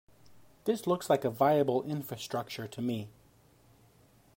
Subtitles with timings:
[0.65, 3.11] This looks like a viable infrastructure to me.